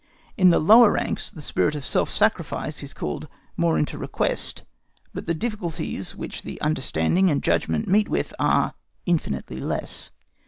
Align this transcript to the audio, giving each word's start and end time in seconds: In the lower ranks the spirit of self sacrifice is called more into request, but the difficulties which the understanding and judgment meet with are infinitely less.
In 0.35 0.49
the 0.49 0.57
lower 0.57 0.89
ranks 0.91 1.29
the 1.29 1.43
spirit 1.43 1.75
of 1.75 1.85
self 1.85 2.09
sacrifice 2.09 2.81
is 2.81 2.91
called 2.91 3.27
more 3.55 3.77
into 3.77 3.99
request, 3.99 4.63
but 5.13 5.27
the 5.27 5.35
difficulties 5.35 6.15
which 6.15 6.41
the 6.41 6.59
understanding 6.59 7.29
and 7.29 7.43
judgment 7.43 7.87
meet 7.87 8.09
with 8.09 8.33
are 8.39 8.73
infinitely 9.05 9.59
less. 9.59 10.09